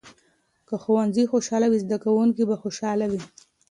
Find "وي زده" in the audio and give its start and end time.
1.67-1.97